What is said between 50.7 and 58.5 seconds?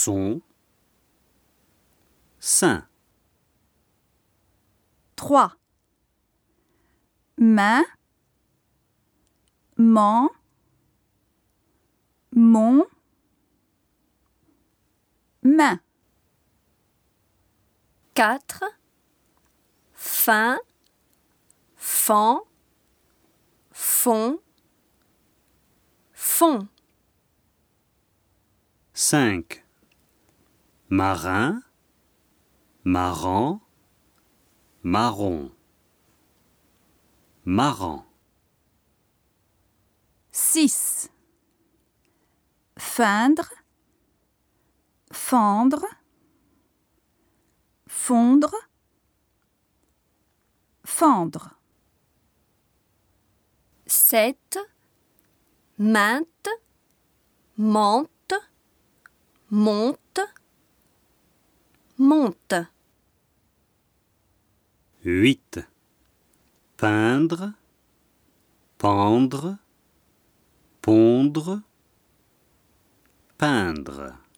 fendre. 7. Mainte, mente,